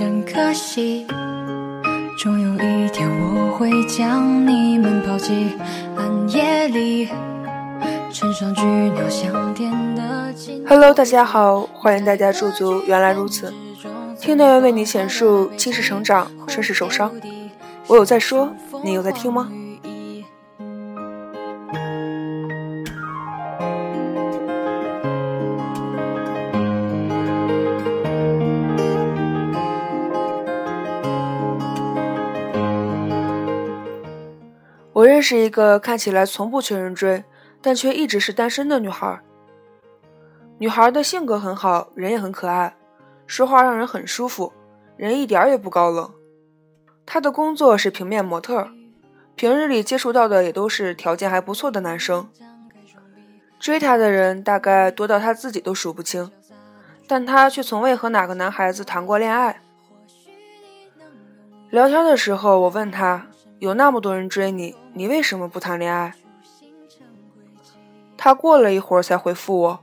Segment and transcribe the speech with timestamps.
[0.00, 1.06] 真可惜。
[2.16, 5.50] 终有一天我会将你们抛弃，
[5.94, 7.06] 暗夜里
[8.10, 10.32] 乘上巨鸟向天的
[10.66, 12.80] Hello，大家好，欢迎大家驻足。
[12.86, 13.52] 原来如此，
[14.18, 17.12] 听的为你显述既是成长，却是受伤。
[17.86, 19.52] 我有在说，你有在听吗？
[35.00, 37.24] 我认识一个看起来从不缺人追，
[37.62, 39.18] 但却一直是单身的女孩。
[40.58, 42.76] 女孩的性格很好，人也很可爱，
[43.26, 44.52] 说话让人很舒服，
[44.98, 46.12] 人一点也不高冷。
[47.06, 48.68] 她的工作是平面模特，
[49.36, 52.28] 平日里接触到的也都是条件还不错的男生。
[53.58, 56.30] 追她的人大概多到她自己都数不清，
[57.06, 59.62] 但她却从未和哪个男孩子谈过恋爱。
[61.70, 63.28] 聊天的时候，我问她。
[63.60, 66.14] 有那么多人追你，你为什么不谈恋爱？
[68.16, 69.80] 他过了一会儿才回复我。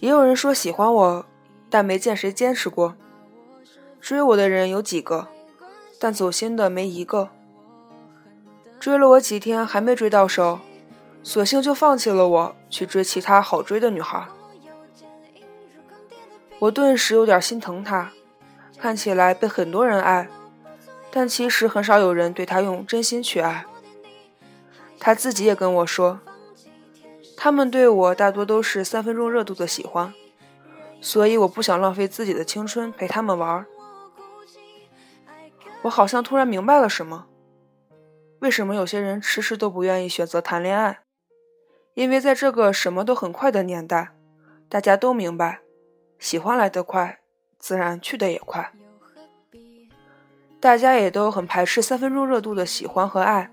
[0.00, 1.26] 也有人说喜欢我，
[1.70, 2.94] 但没见谁坚持过。
[4.02, 5.28] 追我的人有几个，
[5.98, 7.30] 但走心的没一个。
[8.78, 10.58] 追了我几天还没追到手，
[11.22, 14.26] 索性就放弃了我，去追其他好追的女孩。
[16.58, 18.12] 我顿时有点心疼他，
[18.76, 20.28] 看起来被很多人爱。
[21.14, 23.66] 但其实很少有人对他用真心去爱。
[24.98, 26.20] 他自己也跟我说，
[27.36, 30.14] 他们对我大多都是三分钟热度的喜欢，
[31.02, 33.66] 所以我不想浪费自己的青春陪他们玩。
[35.82, 37.26] 我好像突然明白了什么，
[38.38, 41.00] 为什么有些人迟迟都不愿意选择谈恋爱？
[41.94, 44.12] 因为在这个什么都很快的年代，
[44.68, 45.60] 大家都明白，
[46.18, 47.18] 喜欢来得快，
[47.58, 48.72] 自然去的也快。
[50.62, 53.50] 大家也都很排斥三分钟热度的喜欢和爱，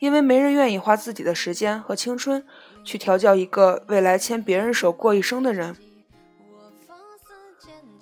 [0.00, 2.44] 因为没人愿意花自己的时间和青春
[2.82, 5.76] 去调教一个未来牵别人手过一生的人。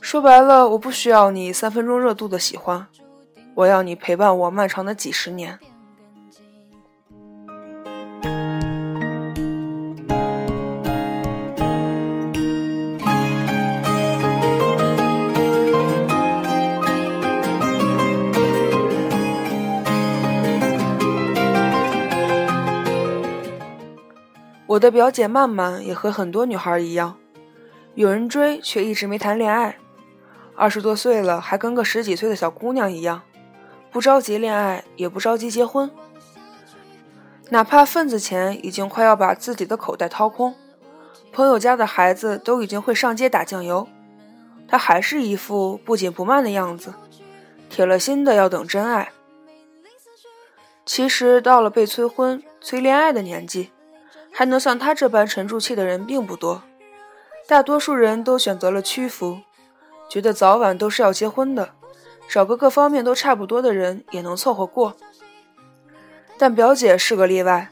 [0.01, 2.87] 说白了，我不需要你三分钟热度的喜欢，
[3.55, 5.59] 我要你陪伴我漫长的几十年。
[24.73, 27.19] 我的表姐曼曼也和很多女孩一样，
[27.95, 29.77] 有人追却一直没谈恋爱，
[30.57, 33.21] 二十多岁了还跟个十几岁的小姑娘一样，
[33.91, 35.91] 不着急恋爱也不着急结婚，
[37.51, 40.55] 哪怕份子钱已经快要把自己的口袋掏空，
[41.33, 43.87] 朋友家的孩子都已经会上街打酱油，
[44.67, 46.95] 她还是一副不紧不慢的样子，
[47.69, 49.13] 铁了心的要等真爱。
[50.87, 53.71] 其实到了被催婚、催恋爱的年纪。
[54.33, 56.63] 还能像他这般沉住气的人并不多，
[57.47, 59.41] 大多数人都选择了屈服，
[60.09, 61.71] 觉得早晚都是要结婚的，
[62.29, 64.97] 找个各方面都差不多的人也能凑合过。
[66.39, 67.71] 但表姐是个例外，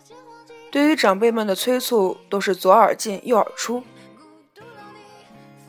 [0.71, 3.83] 对于长辈们的催促都是左耳进右耳出。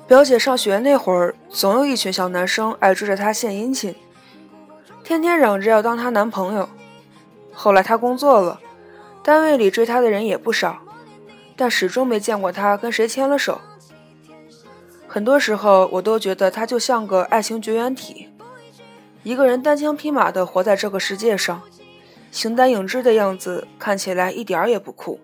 [0.06, 3.96] 表姐上学那会儿，总有一群小男生爱追着她献殷勤，
[5.03, 6.68] 天天嚷着要当她男朋友。
[7.53, 8.59] 后来她工作了。
[9.23, 10.81] 单位里追她的人也不少，
[11.55, 13.61] 但始终没见过她跟谁牵了手。
[15.07, 18.29] 很多时候，我都觉得她就像个爱情绝缘体，
[19.23, 21.61] 一个人单枪匹马地活在这个世界上，
[22.31, 25.19] 形单影只的样子看起来一点儿也不酷。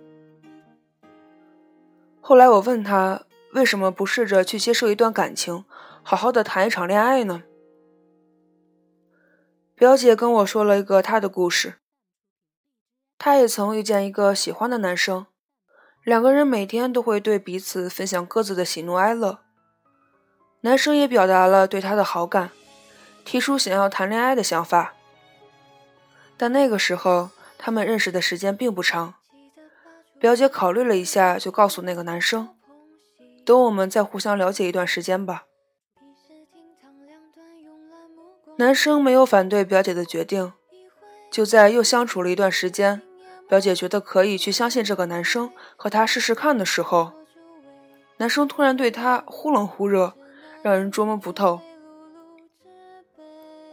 [2.20, 5.64] 后来我问她，为什么不试着去接受一段感情，
[6.04, 7.44] 好好的谈一场恋爱呢？
[9.74, 11.76] 表姐跟我说了一个她的故事。
[13.20, 15.26] 她也曾遇见一个喜欢的男生，
[16.04, 19.40] 两个人每天都会对彼此分享各自的喜怒哀乐。
[20.62, 22.52] 男生也表达了对她的好感，
[23.26, 24.94] 提出想要谈恋爱的想法。
[26.38, 29.16] 但那个时候他们认识的时间并不长，
[30.20, 32.56] 表姐考虑了一下，就告诉那个男生
[33.44, 35.46] ：“等我们再互相了解一段时间吧。”
[38.58, 40.54] 男生没有反对表姐的决定，
[41.32, 43.02] 就在又相处了一段时间。
[43.48, 47.14] 表姐觉得可以去相信这个男生，和他试试看的时候，
[48.18, 50.14] 男生突然对她忽冷忽热，
[50.62, 51.62] 让人捉摸不透。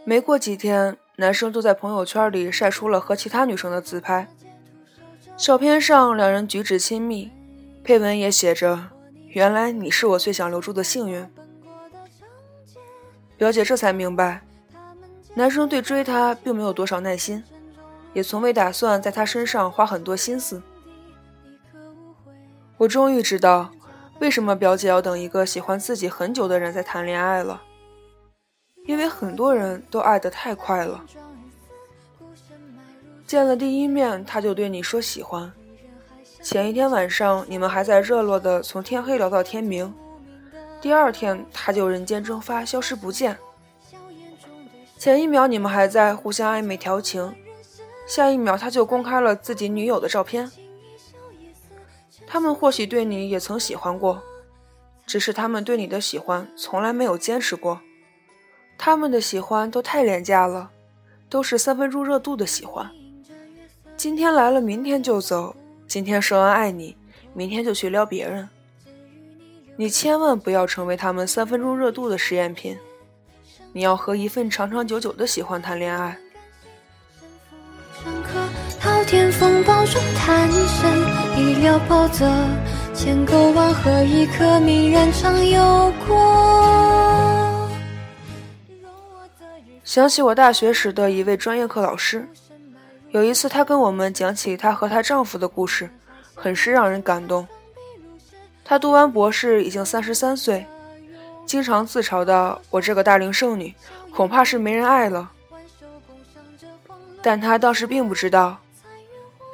[0.05, 4.27] 没过几天，男生就在朋友圈里晒出了和其他女生的自拍，
[5.35, 7.31] 照片上两人举止亲密，
[7.83, 8.91] 配文也写着
[9.29, 11.27] ：“原来你是我最想留住的幸运。”
[13.35, 14.43] 表姐这才明白，
[15.33, 17.43] 男生对追她并没有多少耐心，
[18.15, 20.63] 也从未打算在他身上花很多心思。
[22.77, 23.69] 我终于知道，
[24.19, 27.61] 为什么表姐要等一个喜欢自己很久的人再谈恋爱了。
[28.85, 31.03] 因为很多人都爱得太快了，
[33.25, 35.51] 见了第一面他就对你说喜欢，
[36.41, 39.91] 前一天晚上你们还在热络的从天黑聊到天明，
[40.79, 43.37] 第二天他就人间蒸发消失不见。
[44.99, 47.35] 前一秒你们还在互相暧昧调情，
[48.05, 50.51] 下一秒他就公开了自己女友的照片。
[52.27, 54.21] 他们或许对你也曾喜欢过，
[55.05, 57.79] 只是他们对你的喜欢从来没有坚持过。
[58.77, 60.71] 他们的喜欢都太廉价了，
[61.29, 62.89] 都是三分钟热度的喜欢。
[63.95, 65.55] 今天来了，明天就走；
[65.87, 66.97] 今天说完爱你，
[67.33, 68.49] 明天就去撩别人。
[69.77, 72.77] 你千万不要成为他们三分钟热度的实验品，
[73.71, 76.17] 你要和一份长长久久的喜欢谈恋爱。
[79.07, 80.91] 天风暴中贪生，
[81.37, 82.25] 一了波折，
[82.95, 87.69] 千沟万壑，一颗泯然长有过。
[89.83, 92.27] 想起我大学时的一位专业课老师，
[93.11, 95.87] 有一次她跟我们讲起她和她丈夫的故事，
[96.33, 97.47] 很是让人感动。
[98.63, 100.65] 她读完博士已经三十三岁，
[101.45, 103.71] 经常自嘲的：“我这个大龄剩女，
[104.11, 105.29] 恐怕是没人爱了。”
[107.21, 108.57] 但她当时并不知道，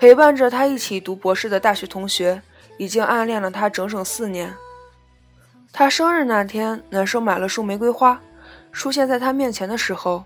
[0.02, 2.42] 陪伴着他一起读博士的大学同学
[2.80, 4.52] 已经暗恋了他整整四年。
[5.72, 8.20] 他生日那天，男生买了束玫瑰花。
[8.72, 10.24] 出现在他面前的时候，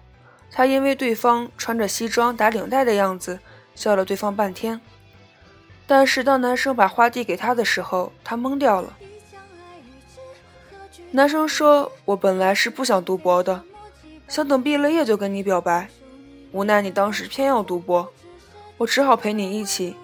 [0.49, 3.37] 他因为对方穿着西装打领带的样子，
[3.75, 4.79] 笑了对方半天。
[5.85, 8.95] 但是当男生把花递给他的时候，他懵掉了。
[11.11, 13.61] 男生说：“我本来是不想读博的，
[14.29, 15.89] 想等毕了业就跟你表白，
[16.53, 18.09] 无奈你当时偏要读博，
[18.77, 19.95] 我只好陪你一起。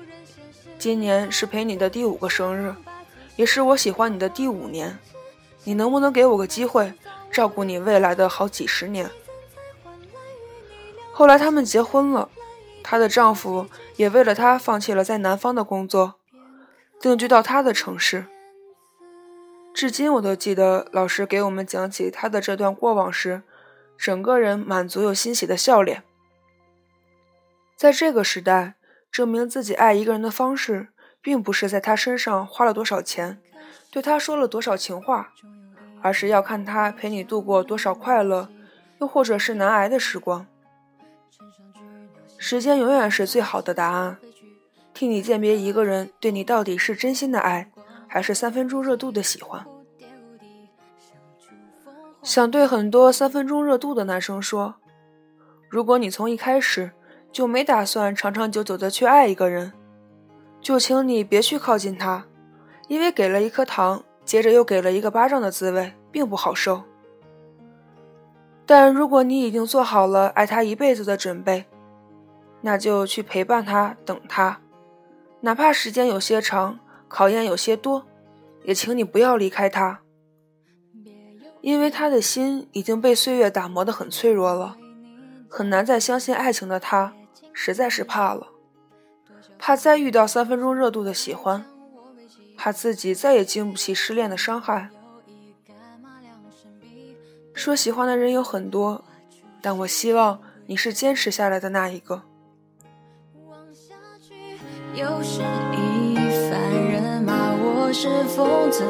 [0.77, 2.73] 今年是陪你的第五个生日，
[3.35, 4.97] 也是我喜欢你的第五年，
[5.63, 6.93] 你能不能给我个机会？”
[7.31, 9.09] 照顾你未来的好几十年。
[11.13, 12.27] 后来他们结婚了，
[12.83, 16.15] 她的丈夫也为了她放弃了在南方的工作，
[16.99, 18.25] 定居到她的城市。
[19.73, 23.43] 至今我都记得老师给我们讲起她的这段过往时，
[23.97, 26.03] 整个人满足又欣喜的笑脸。
[27.81, 28.75] 在这个时代，
[29.11, 30.89] 证明自己爱一个人的方式，
[31.19, 33.41] 并不是在他身上花了多少钱，
[33.89, 35.33] 对他说了多少情话。
[35.99, 38.49] 而是要看他陪你度过多少快乐，
[38.99, 40.45] 又或者是难挨的时光。
[42.37, 44.19] 时间永远是最好的答案，
[44.93, 47.71] 替你鉴别一个人对你到底是真心的爱，
[48.07, 49.65] 还是三分钟热度的喜欢。
[52.21, 54.75] 想对很多三分钟热度的男生说：
[55.67, 56.91] 如果你从一开始
[57.31, 59.73] 就没打算长长久久的去爱一个人，
[60.59, 62.25] 就请你别去靠近他，
[62.87, 64.03] 因为给了一颗糖。
[64.23, 66.83] 接着又给了一个巴掌的滋味，并不好受。
[68.67, 71.65] 但如果你已经做好了爱他一辈子的准备，
[72.61, 74.61] 那就去陪伴他，等他，
[75.41, 78.05] 哪怕时间有些长，考验有些多，
[78.63, 80.01] 也请你不要离开他，
[81.61, 84.77] 因为他的心已经被岁月打磨得很脆弱了，
[85.49, 87.11] 很难再相信爱情的他，
[87.53, 88.47] 实在是怕了，
[89.57, 91.65] 怕再遇到三分钟热度的喜欢。
[92.57, 94.89] 怕自己再也经不起失恋的伤害。
[97.53, 99.03] 说喜欢的人有很多，
[99.61, 102.21] 但我希望你是坚持下来的那一个。
[104.93, 105.41] 又是
[105.73, 106.15] 一
[106.49, 106.59] 番
[106.91, 108.83] 人骂我是疯子，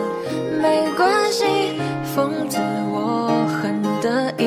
[0.62, 1.80] 没关系，
[2.14, 2.58] 疯子
[2.90, 4.44] 我很得意，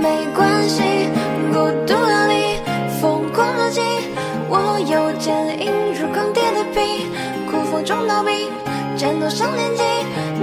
[0.00, 0.82] 没关系，
[8.98, 9.82] 战斗上年纪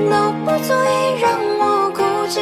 [0.09, 2.39] 都不足以让我哭泣。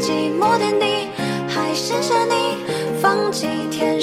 [0.00, 1.08] 寂寞天地
[1.48, 2.56] 还剩下你，
[3.02, 3.99] 放弃天